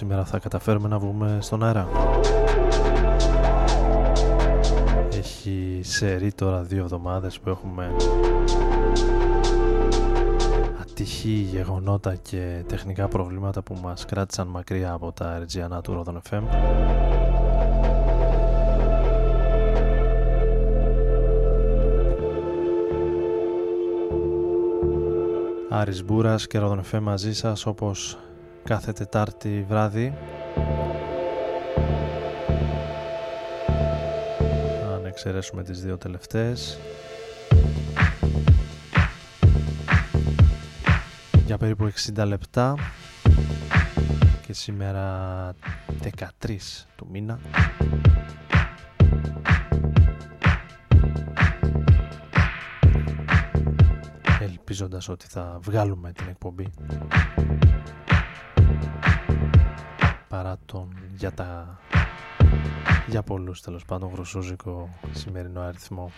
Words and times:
Για 0.00 0.08
να 0.08 0.22
δούμε 0.22 0.24
σήμερα 0.24 0.24
θα 0.24 0.38
καταφέρουμε 0.38 0.88
να 0.88 0.98
βγούμε 0.98 1.38
στον 1.40 1.64
αέρα. 1.64 1.88
Έχει 5.12 5.80
σερί 5.82 6.32
τώρα 6.32 6.62
δύο 6.62 6.82
εβδομάδες 6.82 7.40
που 7.40 7.48
έχουμε 7.48 7.90
ατυχή 10.80 11.30
γεγονότα 11.30 12.14
και 12.14 12.64
τεχνικά 12.66 13.08
προβλήματα 13.08 13.62
που 13.62 13.78
μας 13.82 14.04
κράτησαν 14.04 14.46
μακριά 14.46 14.92
από 14.92 15.12
τα 15.12 15.42
RGNA 15.42 15.82
του 15.82 16.04
Rodon 16.04 16.30
FM. 16.30 16.42
Άρης 25.70 26.04
Μπούρας 26.04 26.46
και 26.46 26.58
Rodon 26.62 26.80
FM 26.92 27.00
μαζί 27.00 27.34
σας 27.34 27.66
όπως 27.66 28.18
κάθε 28.70 28.92
Τετάρτη 28.92 29.64
βράδυ. 29.68 30.14
Αν 34.94 35.04
εξαιρέσουμε 35.04 35.62
τις 35.62 35.82
δύο 35.82 35.98
τελευταίες. 35.98 36.78
Για 41.46 41.58
περίπου 41.58 41.92
60 42.14 42.24
λεπτά. 42.26 42.74
Και 44.46 44.52
σήμερα 44.52 45.54
13 46.02 46.86
του 46.96 47.06
μήνα. 47.10 47.38
Ελπίζοντας 54.40 55.08
ότι 55.08 55.26
θα 55.28 55.58
βγάλουμε 55.62 56.12
την 56.12 56.28
εκπομπή 56.28 56.70
παρά 60.30 60.56
τον 60.66 60.96
για 61.16 61.32
τα 61.32 61.78
για 63.06 63.22
πολλούς 63.22 63.60
τέλος 63.60 63.84
πάντων 63.84 64.10
γροσούζικο 64.12 64.88
σημερινό 65.12 65.60
αριθμό 65.60 66.12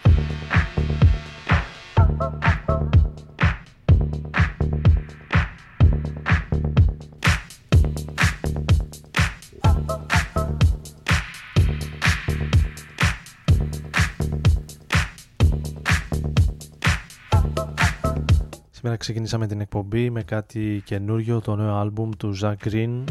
ξεκινήσαμε 19.02 19.46
την 19.46 19.60
εκπομπή 19.60 20.10
με 20.10 20.22
κάτι 20.22 20.82
καινούριο, 20.84 21.40
το 21.40 21.56
νέο 21.56 21.74
άλμπουμ 21.74 22.10
του 22.16 22.38
Zach 22.40 22.54
Green. 22.64 23.04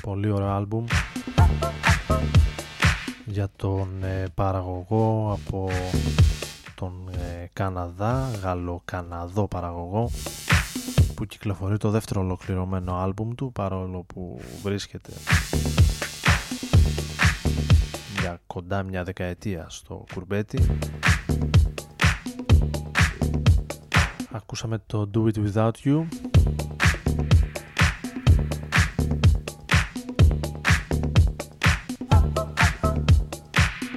Πολύ 0.00 0.30
ωραίο 0.30 0.48
άλμπουμ 0.48 0.84
για 3.24 3.48
τον 3.56 3.88
ε, 4.02 4.24
παραγωγό 4.34 5.32
από 5.32 5.70
τον 6.74 6.92
ε, 7.12 7.48
Καναδά, 7.52 8.30
Γαλλο-Καναδό 8.42 9.48
παραγωγό 9.48 10.10
που 11.14 11.24
κυκλοφορεί 11.24 11.76
το 11.76 11.90
δεύτερο 11.90 12.20
ολοκληρωμένο 12.20 12.94
άλμπουμ 12.94 13.34
του 13.34 13.52
παρόλο 13.52 14.04
που 14.06 14.40
βρίσκεται 14.62 15.12
για 18.20 18.40
κοντά 18.46 18.82
μια 18.82 19.04
δεκαετία 19.04 19.66
στο 19.68 20.04
κουρμπέτι 20.14 20.58
Ακούσαμε 24.32 24.82
το 24.86 25.10
Do 25.14 25.18
It 25.18 25.52
Without 25.52 25.70
You. 25.84 26.06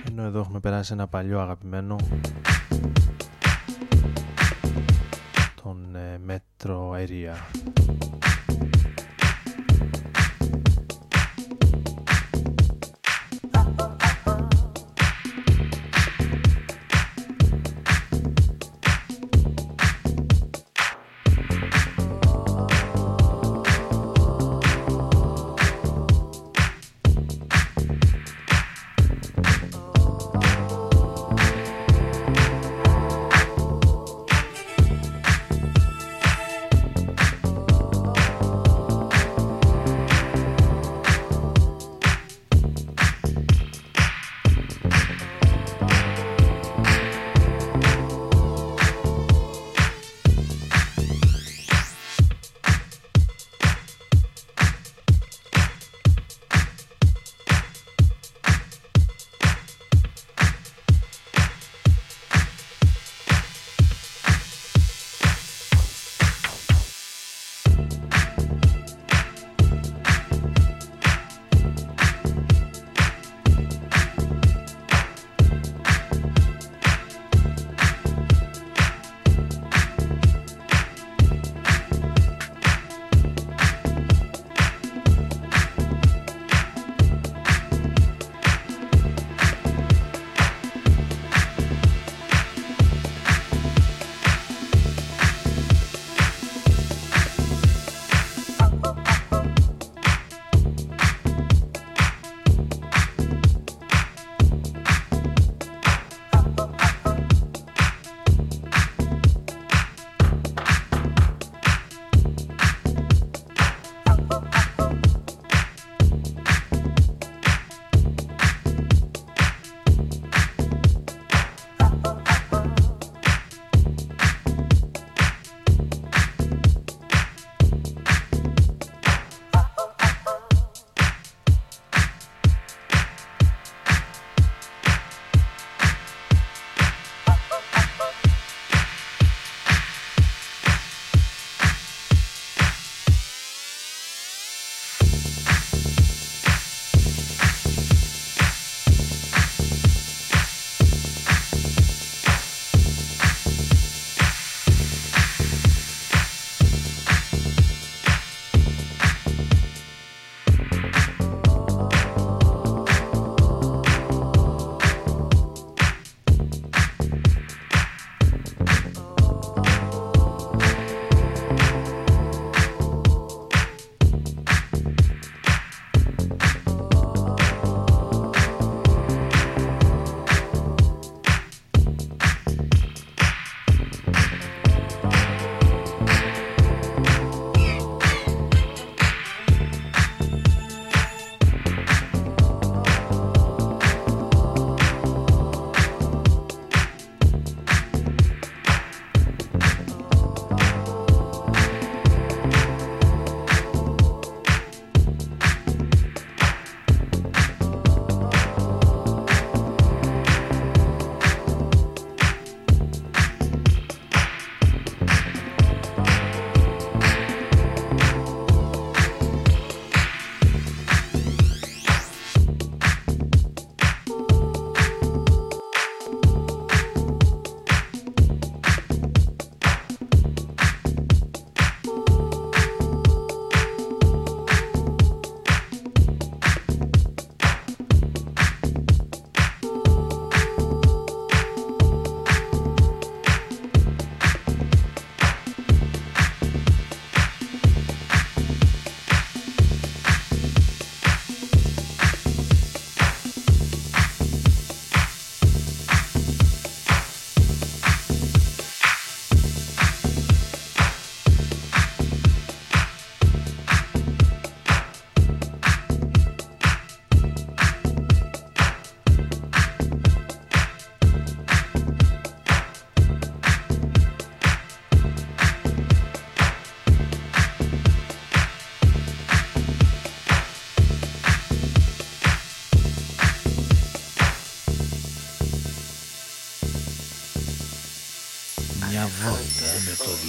Ενώ 0.07 0.23
εδώ 0.23 0.39
έχουμε 0.39 0.59
περάσει 0.59 0.93
ένα 0.93 1.07
παλιό 1.07 1.39
αγαπημένο 1.39 1.95
τον 5.63 5.95
ε, 5.95 6.19
Metro 6.27 6.89
Area 6.91 7.33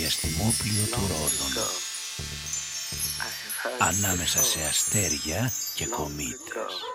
διαστημόπλιο 0.05 0.85
του 0.93 1.01
Ρόδων 1.01 1.67
ανάμεσα 3.79 4.43
σε 4.43 4.61
αστέρια 4.69 5.53
και 5.75 5.87
κομήτες. 5.87 6.94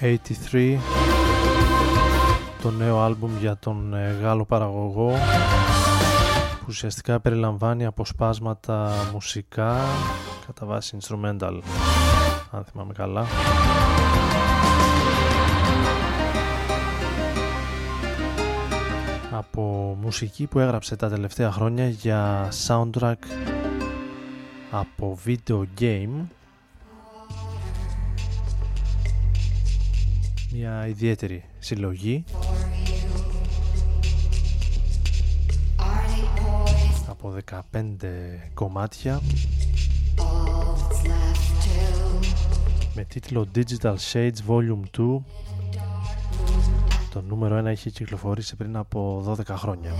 83 0.00 0.78
το 2.62 2.70
νέο 2.70 3.00
άλμπουμ 3.00 3.38
για 3.38 3.56
τον 3.56 3.94
ε, 3.94 4.16
Γάλλο 4.22 4.44
παραγωγό 4.44 5.12
που 6.58 6.64
ουσιαστικά 6.68 7.20
περιλαμβάνει 7.20 7.84
αποσπάσματα 7.84 8.90
μουσικά 9.12 9.76
κατά 10.46 10.66
βάση 10.66 10.96
instrumental 11.00 11.60
αν 12.50 12.64
θυμάμαι 12.64 12.92
καλά. 12.92 13.26
Από 19.30 19.96
μουσική 20.00 20.46
που 20.46 20.58
έγραψε 20.58 20.96
τα 20.96 21.08
τελευταία 21.08 21.52
χρόνια 21.52 21.88
για 21.88 22.48
soundtrack 22.66 23.14
από 24.70 25.18
video 25.26 25.64
game 25.80 26.26
μια 30.52 30.86
ιδιαίτερη 30.86 31.44
συλλογή. 31.58 32.24
Από 37.08 37.36
15 37.50 37.62
κομμάτια. 38.54 39.20
Με 42.94 43.04
τίτλο 43.04 43.46
Digital 43.54 43.94
Shades 44.12 44.38
Volume 44.48 44.82
2 44.98 45.20
το 47.10 47.22
νούμερο 47.28 47.60
1 47.60 47.64
έχει 47.64 47.90
κυκλοφορήσει 47.90 48.56
πριν 48.56 48.76
από 48.76 49.24
12 49.38 49.44
χρόνια 49.46 49.92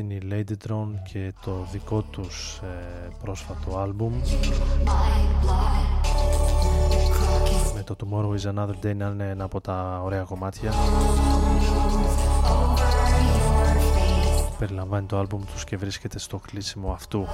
αυτή 0.00 0.14
είναι 0.14 0.14
η 0.14 0.44
Ladytron 0.48 0.88
και 1.12 1.32
το 1.44 1.66
δικό 1.72 2.02
τους 2.02 2.60
ε, 2.62 3.08
πρόσφατο 3.22 3.78
άλμπουμ. 3.78 4.20
Με 7.74 7.82
το 7.82 7.96
Tomorrow 8.04 8.40
is 8.40 8.54
Another 8.54 8.86
Day 8.86 8.96
να 8.96 9.06
είναι 9.06 9.28
ένα 9.28 9.44
από 9.44 9.60
τα 9.60 10.00
ωραία 10.04 10.22
κομμάτια. 10.22 10.72
Περιλαμβάνει 14.58 15.06
το 15.06 15.18
άλμπουμ 15.18 15.42
τους 15.52 15.64
και 15.64 15.76
βρίσκεται 15.76 16.18
στο 16.18 16.38
κλείσιμο 16.38 16.92
αυτού 16.92 17.26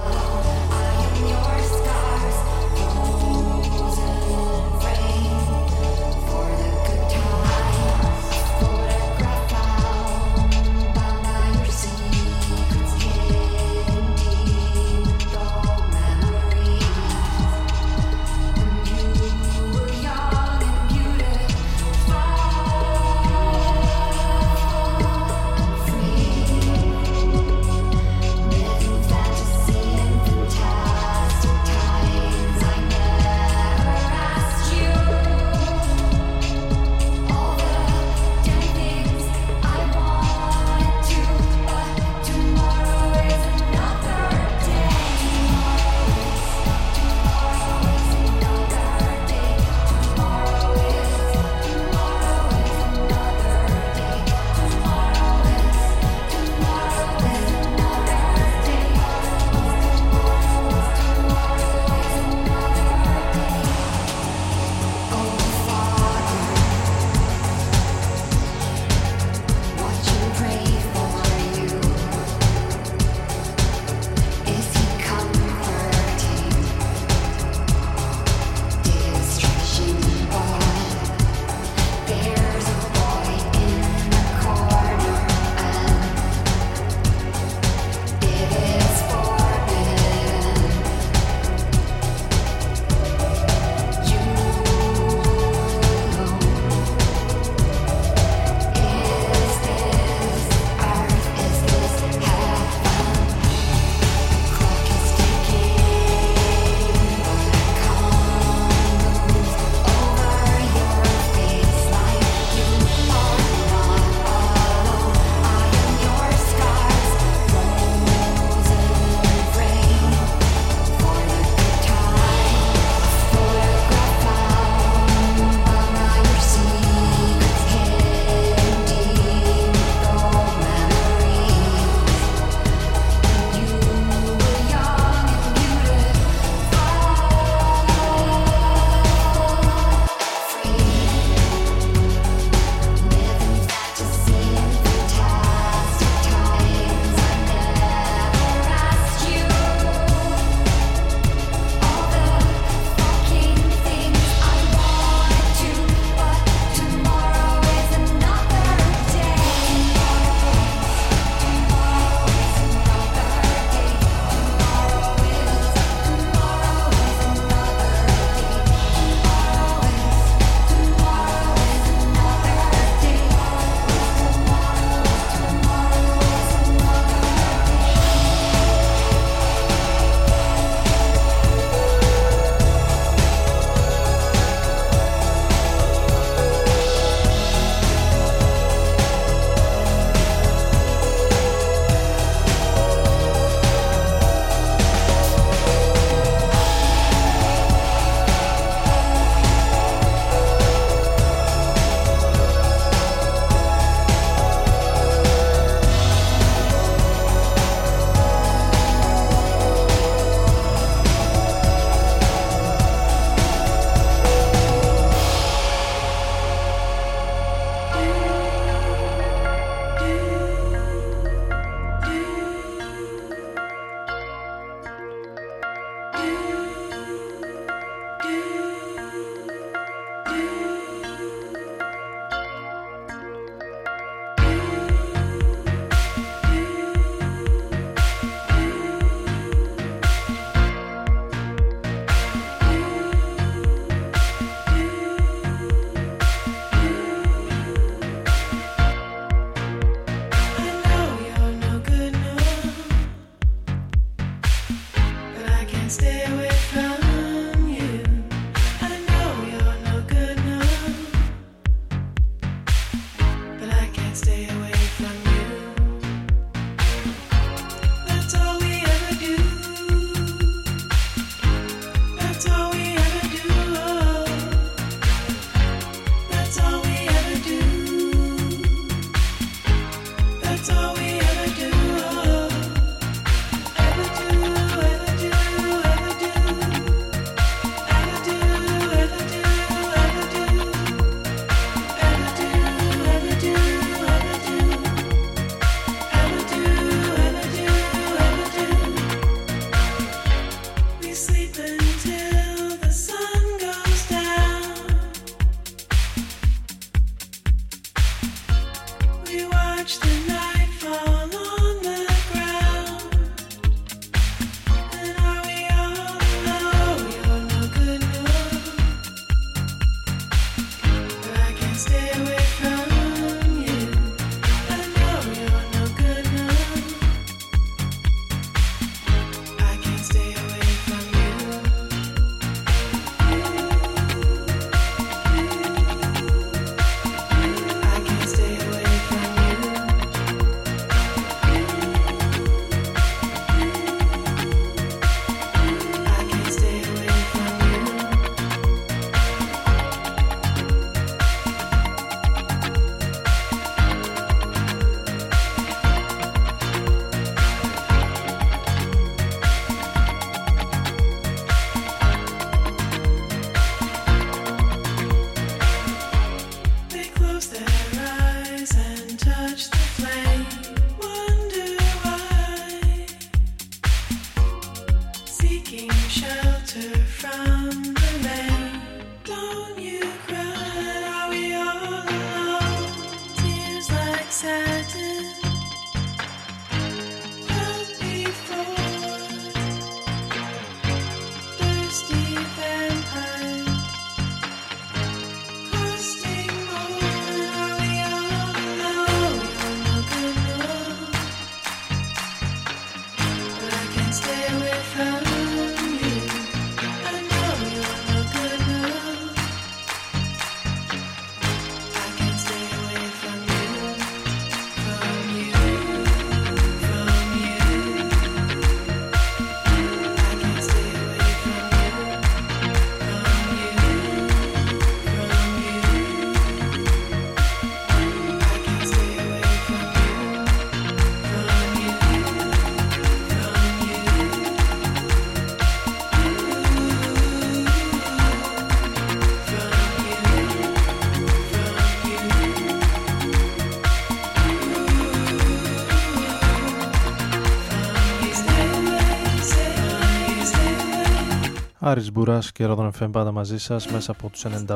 Άρης 451.93 452.11
Μπουράς 452.11 452.51
και 452.51 452.65
Ρόδον 452.65 452.91
FM 452.99 453.09
πάντα 453.11 453.31
μαζί 453.31 453.57
σας 453.57 453.87
μέσα 453.87 454.11
από 454.11 454.29
τους 454.29 454.45
95 454.45 454.75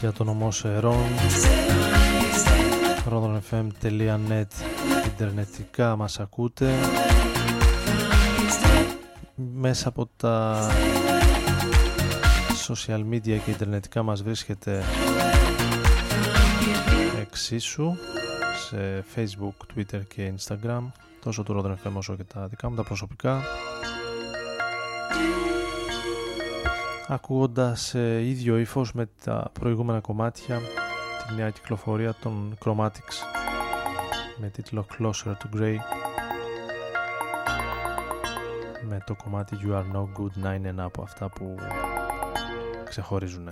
για 0.00 0.12
το 0.12 0.24
νομό 0.24 0.50
Σερών 0.50 1.04
rodonfm.net 3.10 4.46
Ιντερνετικά 5.06 5.96
μας 5.96 6.20
ακούτε. 6.20 6.74
Μέσα 9.54 9.88
από 9.88 10.08
τα 10.16 10.66
social 12.68 13.04
media 13.10 13.38
και 13.44 13.50
ιντερνετικά 13.50 14.02
μας 14.02 14.22
βρίσκεται 14.22 14.84
εξίσου 17.20 17.92
σε 18.68 19.04
facebook, 19.14 19.76
twitter 19.76 20.00
και 20.14 20.32
instagram. 20.38 20.82
Τόσο 21.22 21.42
του 21.42 21.60
Rodon 21.60 21.88
FM 21.88 21.92
όσο 21.94 22.16
και 22.16 22.24
τα 22.24 22.46
δικά 22.46 22.70
μου 22.70 22.76
τα 22.76 22.82
προσωπικά 22.82 23.42
ακούγοντας 27.12 27.94
ε, 27.94 28.26
ίδιο 28.26 28.58
ύφος 28.58 28.92
με 28.92 29.08
τα 29.24 29.50
προηγούμενα 29.52 30.00
κομμάτια 30.00 30.60
τη 31.28 31.34
νέα 31.34 31.50
κυκλοφορία 31.50 32.14
των 32.22 32.58
Chromatics 32.64 33.16
με 34.36 34.48
τίτλο 34.48 34.86
Closer 34.98 35.28
to 35.28 35.56
Grey 35.56 35.76
με 38.88 39.02
το 39.06 39.14
κομμάτι 39.14 39.56
You 39.64 39.72
Are 39.72 39.96
No 39.96 40.02
Good 40.02 40.32
να 40.34 40.54
είναι 40.54 40.68
ένα 40.68 40.84
από 40.84 41.02
αυτά 41.02 41.28
που 41.28 41.54
ξεχωρίζουν. 42.84 43.48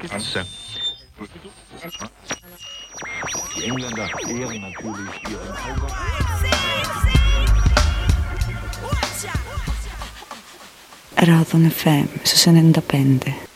Klasse. 0.00 0.46
Die 3.56 3.64
Engländer 3.64 4.08
ehren 4.28 4.60
natürlich 4.60 5.22
ihren 5.30 5.50
Augen. 5.50 5.92
Radon 11.16 11.70
FM 11.70 12.08
su 12.24 12.36
95. 12.36 13.53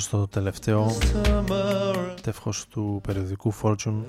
Στο 0.00 0.28
τελευταίο. 0.28 0.96
Τεύχος 2.22 2.66
του 2.68 3.00
περιοδικού 3.02 3.54
Fortune. 3.62 4.02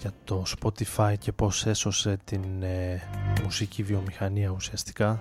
Για 0.00 0.12
το 0.24 0.42
Spotify 0.60 1.14
και 1.18 1.32
πως 1.32 1.66
έσωσε 1.66 2.18
την 2.24 2.62
ε, 2.62 3.02
μουσική 3.44 3.82
βιομηχανία 3.82 4.50
ουσιαστικά 4.50 5.18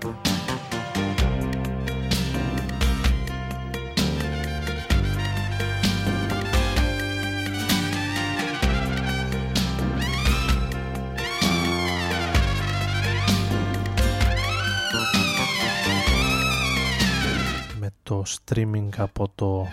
streaming 18.27 18.89
από 18.97 19.31
το 19.35 19.67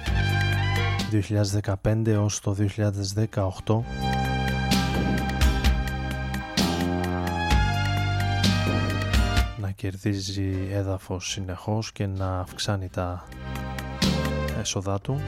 2015 1.82 2.06
έως 2.06 2.40
το 2.40 2.56
2018 3.64 3.80
να 9.60 9.70
κερδίζει 9.70 10.68
έδαφος 10.72 11.30
συνεχώς 11.30 11.92
και 11.92 12.06
να 12.06 12.38
αυξάνει 12.38 12.88
τα 12.88 13.24
έσοδά 14.60 15.00
του. 15.00 15.20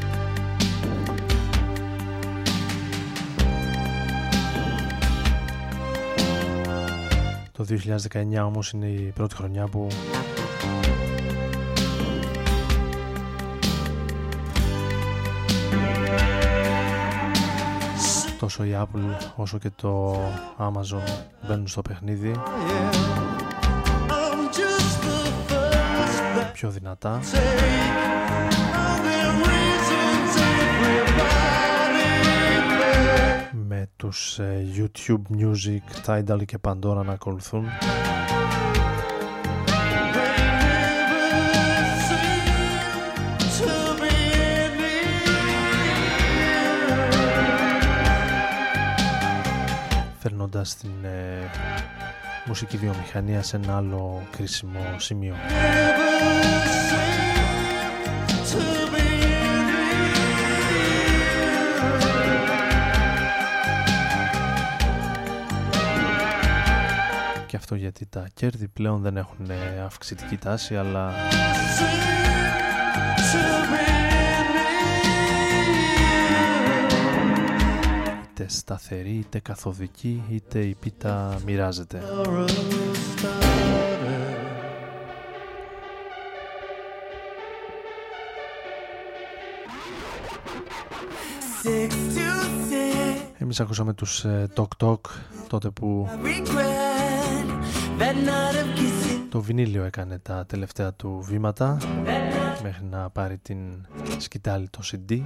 Το 7.52 7.66
2019 8.12 8.44
όμως 8.44 8.70
είναι 8.70 8.86
η 8.86 9.12
πρώτη 9.14 9.34
χρονιά 9.34 9.66
που 9.66 9.88
τόσο 18.38 18.64
η 18.64 18.70
Apple 18.74 19.32
όσο 19.36 19.58
και 19.58 19.70
το 19.76 20.20
Amazon 20.58 21.02
μπαίνουν 21.46 21.68
στο 21.68 21.82
παιχνίδι. 21.82 22.32
Πιο 26.52 26.70
δυνατά. 26.70 27.20
Με 33.52 33.88
τους 33.96 34.38
ε, 34.38 34.66
YouTube 34.76 35.36
Music, 35.38 36.06
Tidal 36.06 36.44
και 36.44 36.58
Pandora 36.68 37.04
να 37.04 37.12
ακολουθούν 37.12 37.64
φέρνοντας 50.48 50.76
την 50.76 51.04
ε, 51.04 51.50
μουσική 52.46 52.76
βιομηχανία 52.76 53.42
σε 53.42 53.56
ένα 53.56 53.76
άλλο 53.76 54.22
κρίσιμο 54.30 54.80
σημείο. 54.96 55.34
Και 67.46 67.56
αυτό 67.56 67.74
γιατί 67.74 68.06
τα 68.06 68.28
κέρδη 68.34 68.68
πλέον 68.68 69.00
δεν 69.00 69.16
έχουν 69.16 69.50
ε, 69.50 69.82
αυξητική 69.84 70.36
τάση 70.36 70.76
αλλά 70.76 71.12
είτε 78.40 78.50
σταθερή 78.50 79.14
είτε 79.14 79.38
καθοδική 79.38 80.22
είτε 80.30 80.60
η 80.60 80.74
πίτα 80.74 81.40
μοιράζεται. 81.46 82.02
Εμείς 93.38 93.60
ακούσαμε 93.60 93.92
τους 93.92 94.24
ε, 94.24 94.48
Tok 94.54 94.66
Tok 94.84 95.00
τότε 95.48 95.70
που 95.70 96.08
το 99.28 99.40
βινίλιο 99.40 99.84
έκανε 99.84 100.18
τα 100.18 100.46
τελευταία 100.46 100.92
του 100.92 101.20
βήματα 101.22 101.78
μέχρι 102.62 102.84
να 102.84 103.10
πάρει 103.10 103.38
την 103.38 103.58
σκητάλη 104.18 104.68
το 104.68 104.80
CD 104.84 105.20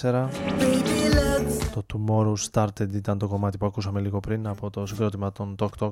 1984 0.00 0.95
το 1.76 1.84
Tomorrow 1.92 2.34
Started 2.50 2.94
ήταν 2.94 3.18
το 3.18 3.28
κομμάτι 3.28 3.58
που 3.58 3.66
ακούσαμε 3.66 4.00
λίγο 4.00 4.20
πριν 4.20 4.46
από 4.46 4.70
το 4.70 4.86
συγκρότημα 4.86 5.32
των 5.32 5.54
Talk 5.58 5.68
Talk. 5.78 5.90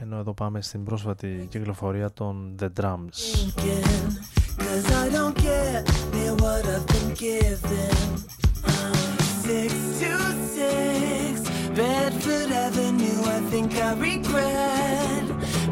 Ενώ 0.00 0.16
εδώ 0.16 0.34
πάμε 0.34 0.62
στην 0.62 0.84
πρόσφατη 0.84 1.46
κυκλοφορία 1.50 2.12
των 2.12 2.54
The 2.60 2.68
Drums. 2.80 3.18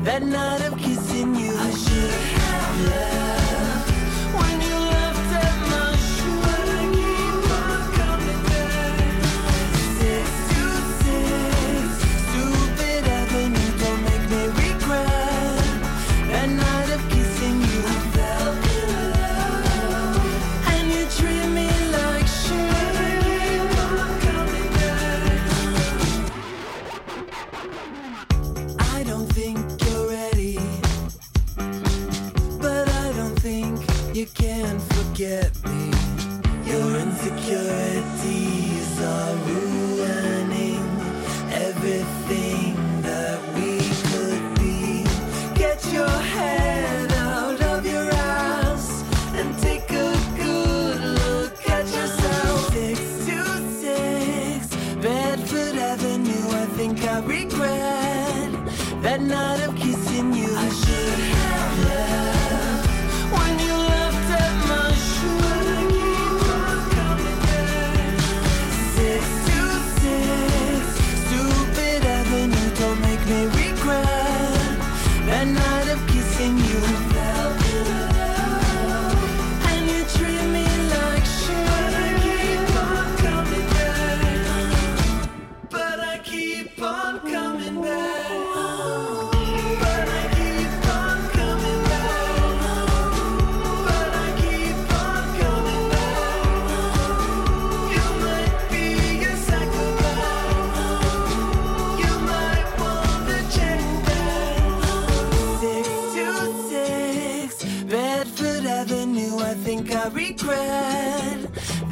That 0.05 0.23
night 0.23 0.61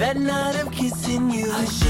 that 0.08 0.16
night 0.16 0.58
of 0.62 0.72
kissing 0.72 1.30
you. 1.30 1.87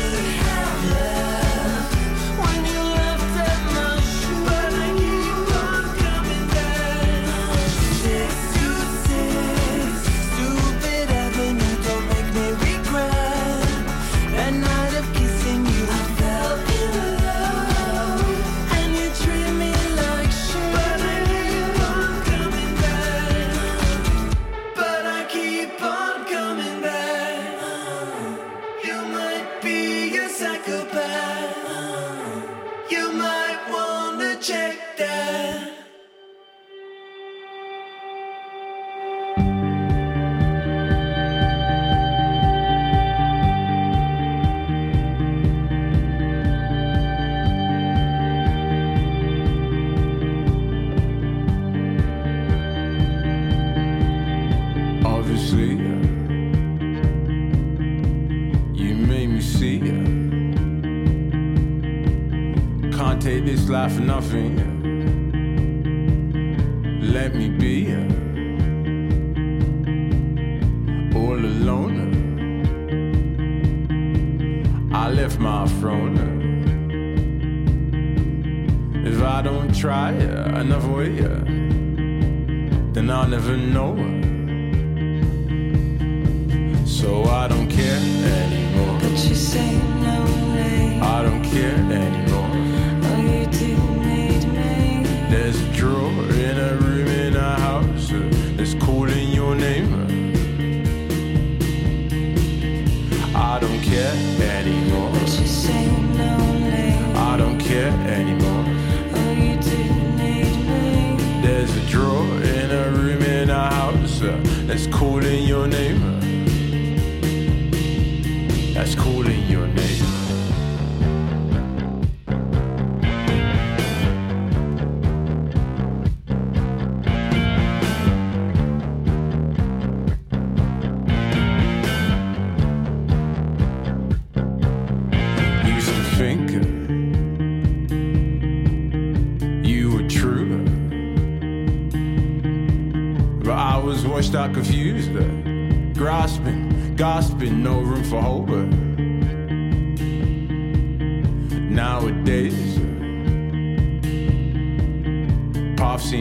nothing. 64.20 64.67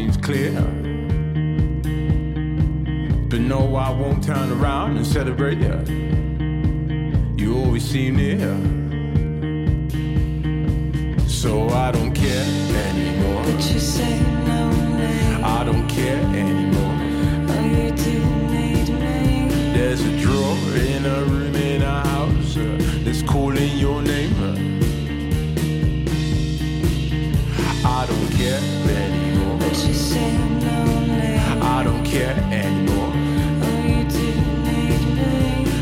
Seems 0.07 0.25
clear. 0.25 0.51
But 3.29 3.41
no, 3.41 3.75
I 3.75 3.89
won't 3.89 4.23
turn 4.23 4.51
around 4.51 4.97
and 4.97 5.05
celebrate 5.05 5.57
you. 5.57 5.75
You 7.35 7.57
always 7.57 7.83
seem 7.83 8.15
near. 8.15 8.55
So 11.27 11.69
I 11.69 11.91
don't 11.91 12.13
care 12.13 12.45
anymore. 12.87 13.43
But 13.43 13.73
you 13.73 13.79
say 13.79 14.19
lonely. 14.47 15.43
I 15.43 15.63
don't 15.65 15.87
care 15.87 16.23
anymore. 16.43 16.97
Oh, 17.49 17.63
you 17.65 17.91
do 17.91 18.19
need 18.53 18.89
me. 19.01 19.49
There's 19.73 20.01
a 20.01 20.19
drawer 20.19 20.57
in 20.75 21.05
a 21.05 21.23
room 21.25 21.36
I 31.77 31.83
don't 31.83 32.03
care 32.03 32.33
anymore. 32.51 33.13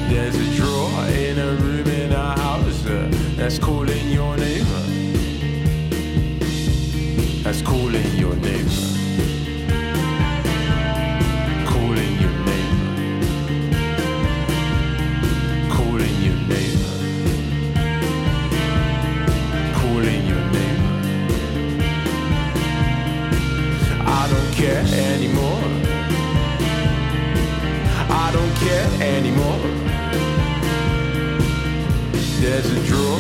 There's 0.10 0.36
a 0.36 0.56
drawer 0.58 1.06
in 1.06 1.40
a 1.40 1.56
room 1.56 1.88
in 1.88 2.12
a 2.12 2.38
house 2.38 2.86
uh, 2.86 3.10
that's 3.38 3.58
calling 3.58 4.10
your 4.10 4.36
name. 4.36 4.66
That's 7.44 7.62
calling 7.62 8.12
your 8.18 8.36
name. 8.36 8.65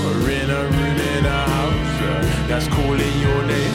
Drawer 0.05 0.29
in 0.29 0.49
a 0.49 0.63
room 0.63 0.97
in 1.17 1.25
a 1.25 1.49
house 1.49 2.47
that's 2.47 2.67
calling 2.67 3.19
your 3.19 3.43
name. 3.45 3.74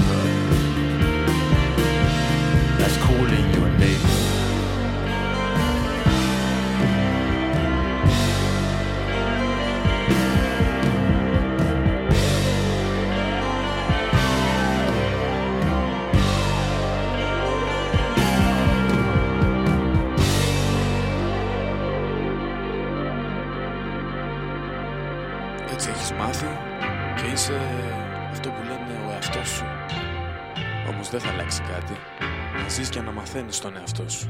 Και 33.40 33.46
να 33.46 33.52
μαθαίνεις 33.52 33.60
τον 33.60 33.76
εαυτό 33.76 34.08
σου. 34.08 34.28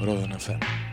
Ρόδον 0.00 0.34
FM. 0.38 0.85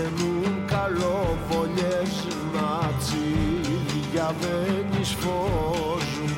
Για 0.00 0.08
να 0.08 0.16
γεννούν 0.16 0.64
καλοβολιές, 0.66 2.26
να 2.54 2.90
τσίδια 2.98 4.34
δεν 4.40 5.00
εισφώζουν 5.00 6.32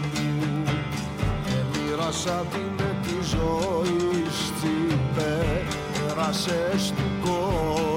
Εμοιράσα 1.46 2.46
την 2.50 2.60
με 2.76 2.96
τη 3.02 3.14
ζωή 3.22 4.26
στη 4.30 4.98
πέρασες 5.14 6.92
του 6.96 7.28
κόσμου 7.28 7.91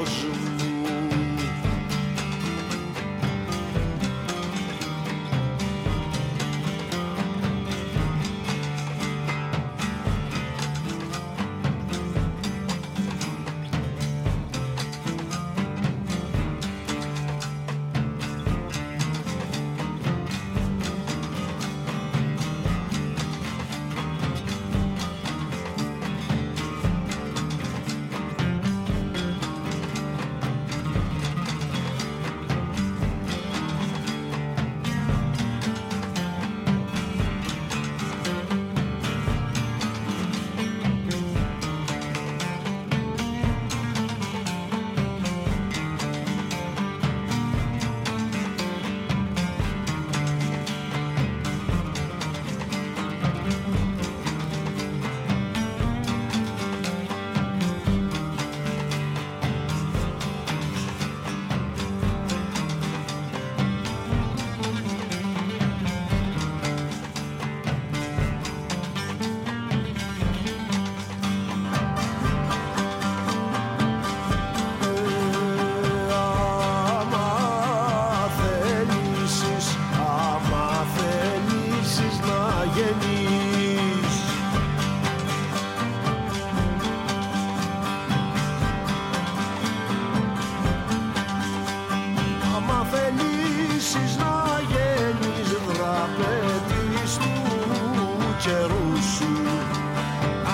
καιρούς 98.45 99.05
σου. 99.15 99.31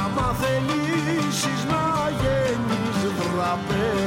Άμα 0.04 0.36
θελήσεις 0.40 1.62
να 1.72 1.84
γίνεις 2.22 3.00
δραπέτης 3.18 4.01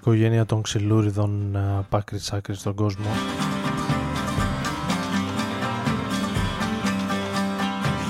οικογένεια 0.00 0.46
των 0.46 0.62
ξυλούριδων 0.62 1.56
ε, 1.56 1.76
από 1.78 1.96
άκρης 1.96 2.24
σ' 2.24 2.32
άκρη 2.32 2.54
στον 2.54 2.74
κόσμο. 2.74 3.06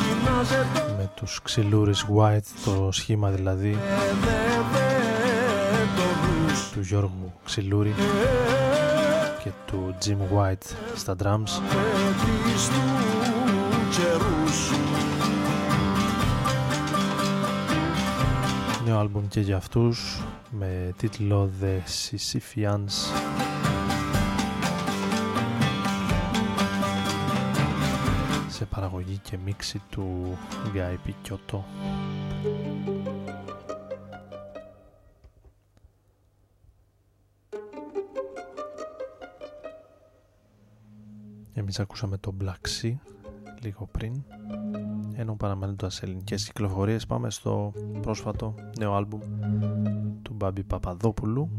Γυμνάζε 0.02 0.66
το 0.74 0.80
με 0.98 1.10
τους 1.14 1.40
ξυλούρις 1.42 2.06
white 2.16 2.46
το 2.64 2.88
σχήμα 2.92 3.30
δηλαδή 3.30 3.78
δε 4.20 4.50
το 5.96 6.02
νου 6.02 6.56
σου 6.56 6.72
του 6.72 6.80
Γιώργου 6.80 7.32
Ξυλούρη 7.44 7.94
και 9.42 9.50
του 9.66 9.94
Jim 10.04 10.36
White 10.36 10.74
στα 10.94 11.16
drums 11.22 11.50
νέο 18.90 18.98
άλμπουμ 18.98 19.28
και 19.28 19.40
για 19.40 19.56
αυτούς 19.56 20.22
με 20.50 20.94
τίτλο 20.96 21.50
The 21.62 21.78
Sisypheans 21.78 22.90
σε 28.48 28.64
παραγωγή 28.64 29.18
και 29.18 29.38
μίξη 29.44 29.82
του 29.90 30.38
Γκάι 30.72 30.96
Πικιώτο 30.96 31.64
Εμείς 41.54 41.80
ακούσαμε 41.80 42.18
το 42.18 42.34
Black 42.42 42.82
Sea 42.82 42.94
λίγο 43.60 43.88
πριν 43.92 44.22
ενώ 45.14 45.34
παραμένοντας 45.34 46.02
ελληνικές 46.02 46.44
κυκλοφορίες 46.44 47.06
πάμε 47.06 47.30
στο 47.30 47.72
πρόσφατο 48.00 48.54
νέο 48.78 48.94
άλμπουμ 48.94 49.20
του 50.22 50.32
Μπάμπη 50.34 50.62
Παπαδόπουλου. 50.62 51.50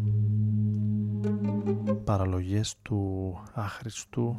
Παραλογές 2.04 2.76
του 2.82 3.34
άχρηστου 3.54 4.38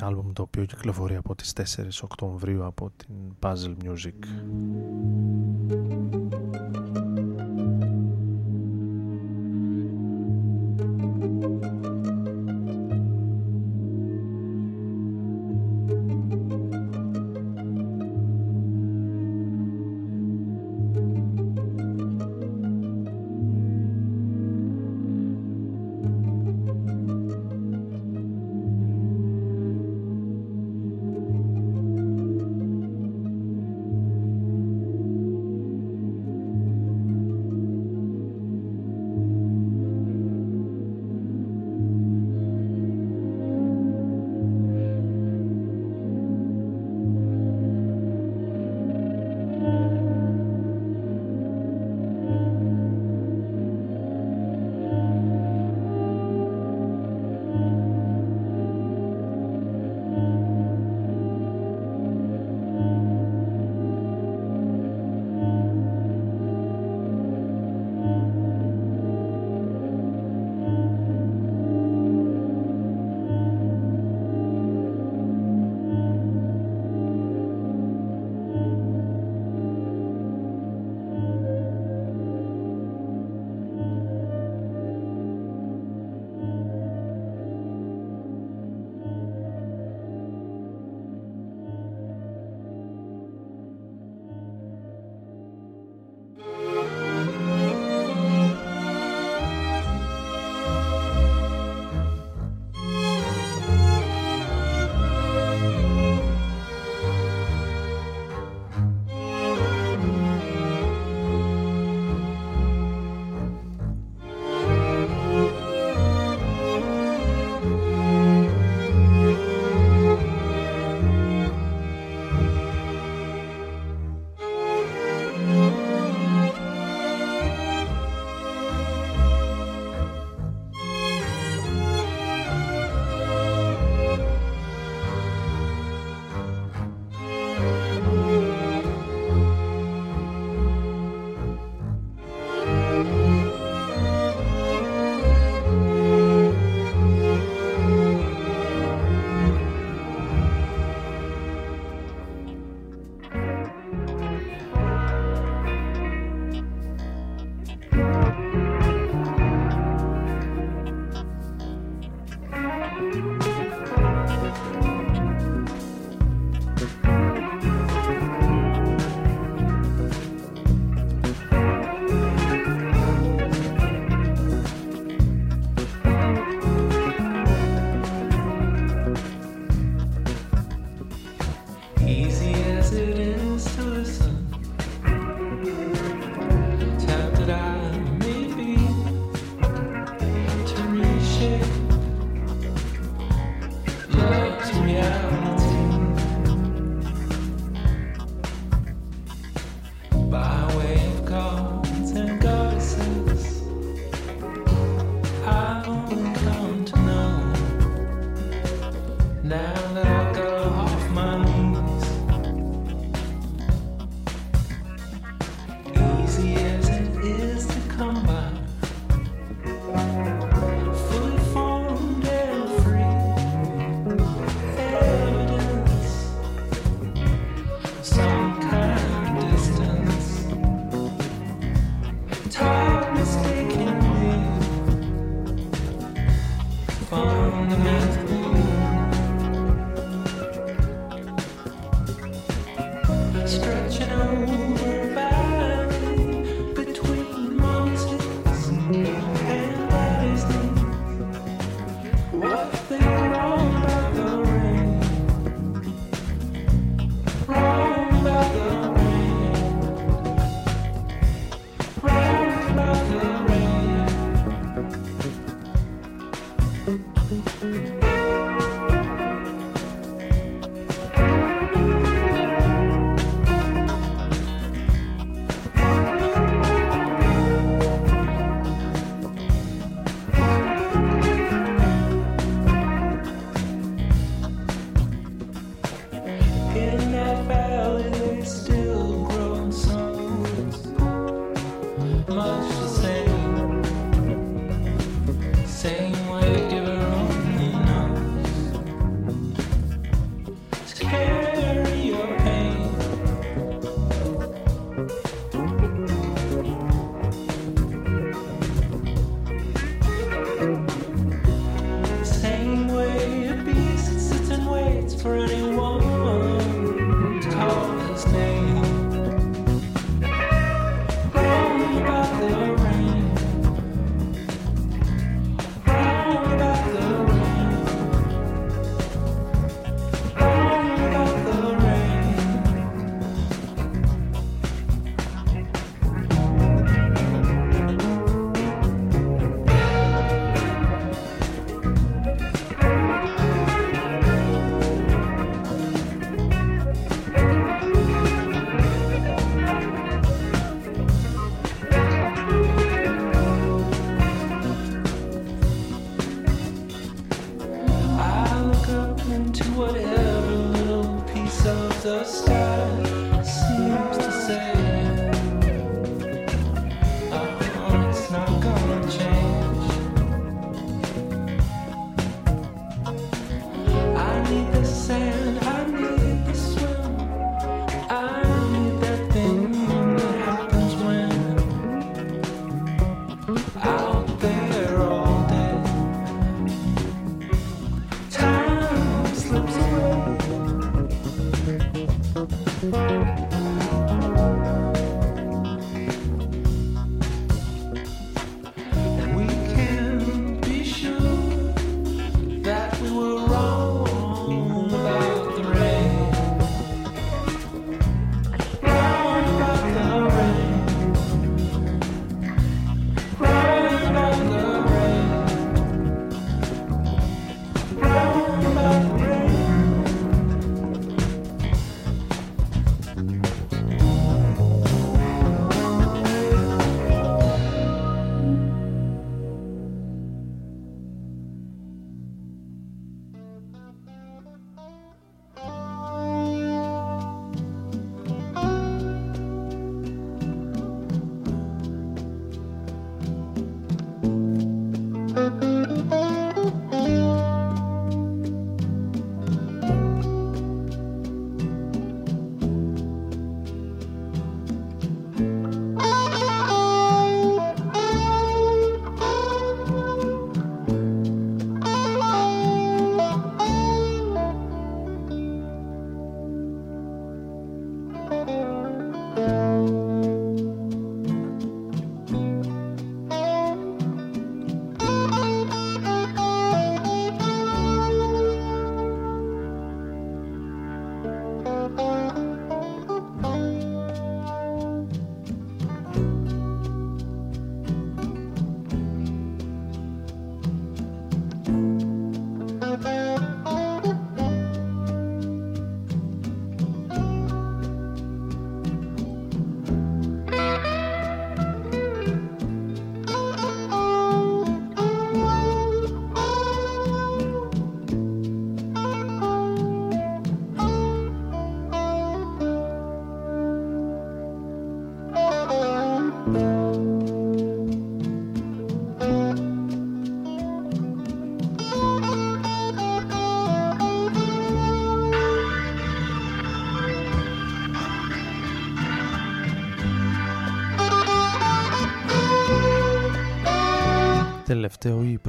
άλμπουμ 0.00 0.32
το 0.32 0.42
οποίο 0.42 0.64
κυκλοφορεί 0.64 1.16
από 1.16 1.34
τις 1.34 1.52
4 1.76 1.84
Οκτωβρίου 2.02 2.64
από 2.64 2.90
την 2.96 3.14
Puzzle 3.40 3.74
Music 3.84 4.24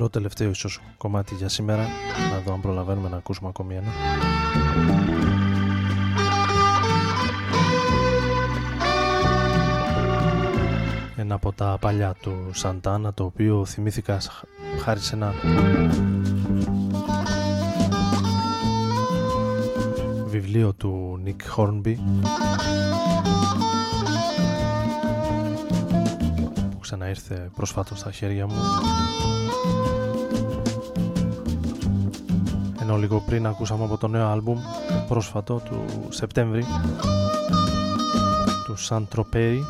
Τελευταίο 0.08 0.48
ή 0.48 0.50
πρώτο-τελευταίο 0.50 0.50
ίσως 0.50 0.80
κομμάτι 0.98 1.36
για 1.36 1.50
σήμερα. 1.50 1.88
Να 2.32 2.40
δω 2.46 2.54
αν 2.54 2.62
προλαβαίνουμε 2.62 3.10
να 3.10 3.18
ακούσουμε 3.18 3.50
ακόμη 3.50 3.76
ένα. 3.76 3.88
Ένα 11.18 11.36
από 11.36 11.52
τα 11.52 11.78
παλιά 11.80 12.16
του 12.22 12.50
Σαντάνα 12.52 13.14
το 13.14 13.24
οποίο 13.24 13.66
θυμήθηκα 13.66 14.20
σ- 14.20 14.32
χάρη 14.84 15.00
σε 15.00 15.16
ένα 15.16 15.34
βιβλίο 20.26 20.74
του 20.74 21.20
Νίκ 21.24 21.42
Χόρνμπι 21.48 22.00
που 26.72 26.80
ξαναήρθε 26.80 27.50
προσφάτως 27.56 28.00
στα 28.00 28.12
χέρια 28.12 28.48
μου 28.48 28.56
ενώ 32.82 32.98
λίγο 32.98 33.24
πριν 33.26 33.48
ακούσαμε 33.48 33.84
από 33.84 33.98
το 33.98 34.08
νέο 34.08 34.28
άλμπουμ 34.28 34.60
πρόσφατο 35.08 35.62
του 35.66 35.86
Σεπτέμβρη 36.10 36.66
του 38.66 38.76
Σαν 38.76 39.08
Τροπέι, 39.08 39.66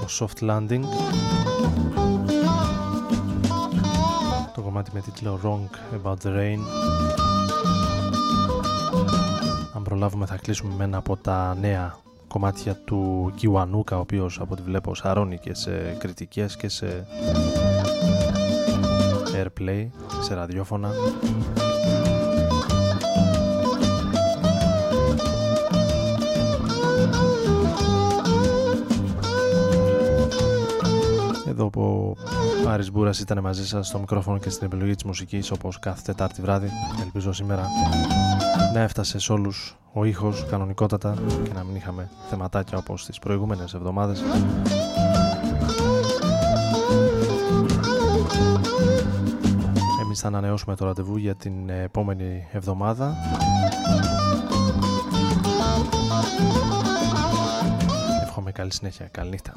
το 0.00 0.06
Soft 0.18 0.50
Landing. 0.50 0.82
Το 4.54 4.60
κομμάτι 4.60 4.90
με 4.94 5.00
τίτλο 5.00 5.40
Wrong 5.42 5.96
About 6.02 6.16
The 6.24 6.28
Rain. 6.28 6.58
Αν 9.74 9.82
προλάβουμε 9.82 10.26
θα 10.26 10.36
κλείσουμε 10.36 10.74
με 10.76 10.84
ένα 10.84 10.96
από 10.96 11.16
τα 11.16 11.56
νέα 11.60 11.96
κομμάτια 12.28 12.74
του 12.74 13.32
Κιουανούκα 13.36 13.96
ο 13.96 14.00
οποίος 14.00 14.40
από 14.40 14.52
ό,τι 14.52 14.62
βλέπω 14.62 14.94
σαρώνει 14.94 15.38
και 15.38 15.54
σε 15.54 15.96
κριτικές 15.98 16.56
και 16.56 16.68
σε 16.68 17.06
Airplay, 19.42 19.86
σε 20.20 20.34
ραδιόφωνα. 20.34 20.90
Εδώ 31.48 31.70
που 31.70 32.16
ο 32.66 32.68
Άρης 32.68 32.90
Μπούρας 32.90 33.20
ήταν 33.20 33.40
μαζί 33.40 33.66
σας 33.66 33.86
στο 33.86 33.98
μικρόφωνο 33.98 34.38
και 34.38 34.50
στην 34.50 34.66
επιλογή 34.66 34.94
της 34.94 35.04
μουσικής 35.04 35.50
όπως 35.50 35.78
κάθε 35.78 36.02
Τετάρτη 36.04 36.40
βράδυ, 36.40 36.68
ελπίζω 37.02 37.32
σήμερα 37.32 37.66
να 38.74 38.80
έφτασε 38.80 39.18
σε 39.18 39.32
όλους 39.32 39.76
ο 39.92 40.04
ήχος 40.04 40.46
κανονικότατα 40.50 41.14
και 41.44 41.52
να 41.54 41.64
μην 41.64 41.76
είχαμε 41.76 42.10
θεματάκια 42.28 42.78
όπως 42.78 43.04
τις 43.04 43.18
προηγούμενες 43.18 43.74
εβδομάδες. 43.74 44.22
θα 50.30 50.36
ανανεώσουμε 50.36 50.76
το 50.76 50.84
ραντεβού 50.84 51.16
για 51.16 51.34
την 51.34 51.68
ε, 51.68 51.82
επόμενη 51.82 52.46
εβδομάδα. 52.52 53.16
Εύχομαι 58.22 58.52
καλή 58.52 58.72
συνέχεια. 58.72 59.08
Καλή 59.10 59.30
νύχτα. 59.30 59.54